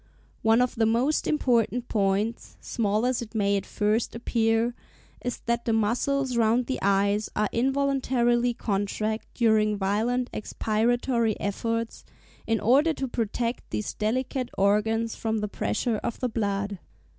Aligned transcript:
One 0.41 0.63
of 0.63 0.73
the 0.73 0.87
most 0.87 1.27
important 1.27 1.87
points, 1.87 2.57
small 2.59 3.05
as 3.05 3.21
it 3.21 3.35
may 3.35 3.55
at 3.55 3.67
first 3.67 4.15
appear, 4.15 4.73
is 5.23 5.41
that 5.41 5.65
the 5.65 5.73
muscles 5.73 6.35
round 6.35 6.65
the 6.65 6.79
eyes 6.81 7.29
are 7.35 7.49
involuntarily 7.51 8.55
contracted 8.55 9.29
during 9.35 9.77
violent 9.77 10.31
expiratory 10.33 11.35
efforts, 11.39 12.03
in 12.47 12.59
order 12.59 12.93
to 12.93 13.07
protect 13.07 13.69
these 13.69 13.93
delicate 13.93 14.49
organs 14.57 15.13
from 15.13 15.37
the 15.37 15.47
pressure 15.47 15.97
of 15.97 16.19
the 16.19 16.29
blood. 16.29 16.79